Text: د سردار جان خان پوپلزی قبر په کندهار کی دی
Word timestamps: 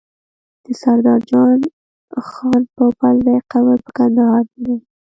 د 0.63 0.65
سردار 0.81 1.21
جان 1.29 1.59
خان 2.29 2.61
پوپلزی 2.75 3.37
قبر 3.51 3.77
په 3.85 3.91
کندهار 3.97 4.43
کی 4.51 4.59
دی 4.67 4.77